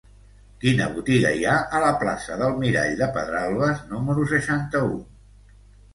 [0.61, 4.95] Quina botiga hi ha a la plaça del Mirall de Pedralbes número seixanta-u?